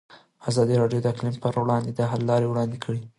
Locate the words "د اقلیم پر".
1.03-1.53